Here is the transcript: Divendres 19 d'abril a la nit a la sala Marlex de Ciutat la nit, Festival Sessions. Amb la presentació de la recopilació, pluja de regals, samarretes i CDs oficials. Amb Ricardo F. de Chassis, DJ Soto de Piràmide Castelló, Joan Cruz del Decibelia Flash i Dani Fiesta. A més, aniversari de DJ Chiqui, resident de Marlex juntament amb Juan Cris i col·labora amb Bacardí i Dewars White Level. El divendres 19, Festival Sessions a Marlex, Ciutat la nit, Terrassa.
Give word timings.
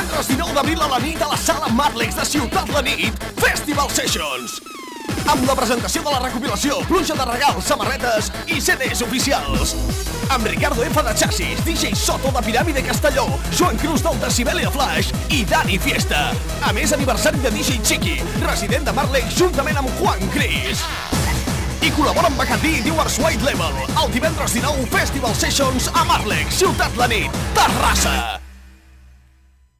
Divendres 0.00 0.28
19 0.28 0.54
d'abril 0.56 0.80
a 0.80 0.86
la 0.88 0.98
nit 0.98 1.20
a 1.20 1.26
la 1.28 1.36
sala 1.36 1.66
Marlex 1.76 2.14
de 2.16 2.24
Ciutat 2.24 2.70
la 2.72 2.80
nit, 2.80 3.24
Festival 3.36 3.90
Sessions. 3.92 4.54
Amb 5.28 5.44
la 5.44 5.52
presentació 5.58 6.00
de 6.00 6.14
la 6.14 6.22
recopilació, 6.22 6.78
pluja 6.88 7.12
de 7.18 7.26
regals, 7.28 7.66
samarretes 7.68 8.30
i 8.48 8.62
CDs 8.64 9.04
oficials. 9.04 9.74
Amb 10.32 10.48
Ricardo 10.48 10.88
F. 10.88 11.04
de 11.04 11.14
Chassis, 11.20 11.60
DJ 11.68 11.92
Soto 11.92 12.32
de 12.32 12.40
Piràmide 12.48 12.86
Castelló, 12.88 13.26
Joan 13.52 13.76
Cruz 13.76 14.00
del 14.00 14.16
Decibelia 14.24 14.72
Flash 14.72 15.12
i 15.28 15.44
Dani 15.44 15.76
Fiesta. 15.76 16.30
A 16.64 16.72
més, 16.72 16.96
aniversari 16.96 17.44
de 17.44 17.52
DJ 17.52 17.84
Chiqui, 17.84 18.16
resident 18.48 18.88
de 18.88 18.96
Marlex 18.96 19.36
juntament 19.36 19.84
amb 19.84 19.92
Juan 20.00 20.24
Cris 20.32 20.80
i 21.84 21.92
col·labora 21.92 22.32
amb 22.32 22.40
Bacardí 22.40 22.78
i 22.78 22.84
Dewars 22.88 23.20
White 23.20 23.44
Level. 23.44 23.84
El 23.92 24.14
divendres 24.16 24.56
19, 24.56 24.88
Festival 24.96 25.36
Sessions 25.36 25.92
a 25.92 26.08
Marlex, 26.08 26.56
Ciutat 26.64 26.96
la 26.96 27.12
nit, 27.12 27.44
Terrassa. 27.52 28.40